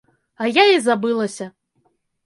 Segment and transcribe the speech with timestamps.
[0.45, 1.51] А я і забылася.